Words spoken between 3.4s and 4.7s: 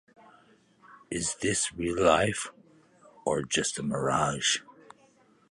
just a mirage?